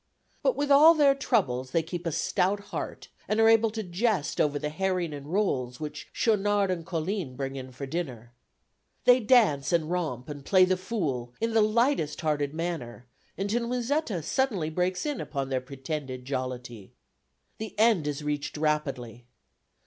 But 0.41 0.55
with 0.55 0.71
all 0.71 0.95
their 0.95 1.13
troubles 1.13 1.69
they 1.69 1.83
keep 1.83 2.07
a 2.07 2.11
stout 2.11 2.59
heart 2.73 3.09
and 3.27 3.39
are 3.39 3.47
able 3.47 3.69
to 3.69 3.83
jest 3.83 4.41
over 4.41 4.57
the 4.57 4.69
herring 4.71 5.13
and 5.13 5.27
rolls 5.27 5.79
which 5.79 6.09
Schaunard 6.11 6.71
and 6.71 6.83
Colline 6.87 7.35
bring 7.35 7.55
in 7.55 7.71
for 7.71 7.85
dinner. 7.85 8.33
They 9.05 9.19
dance 9.19 9.71
and 9.71 9.91
romp, 9.91 10.27
and 10.27 10.43
play 10.43 10.65
the 10.65 10.75
fool 10.75 11.35
in 11.39 11.53
the 11.53 11.61
lightest 11.61 12.21
hearted 12.21 12.51
manner 12.51 13.05
until 13.37 13.67
Musetta 13.67 14.23
suddenly 14.23 14.71
breaks 14.71 15.05
in 15.05 15.21
upon 15.21 15.49
their 15.49 15.61
pretended 15.61 16.25
jollity. 16.25 16.93
The 17.59 17.77
end 17.77 18.07
is 18.07 18.23
reached 18.23 18.57
rapidly. 18.57 19.27